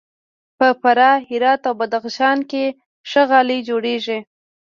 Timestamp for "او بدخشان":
1.69-2.39